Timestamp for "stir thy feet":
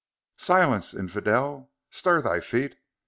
1.91-2.75